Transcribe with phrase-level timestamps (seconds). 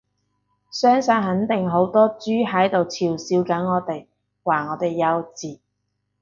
[0.71, 4.07] 相信肯定好多豬喺度嘲笑緊我哋，
[4.41, 5.59] 話我哋幼稚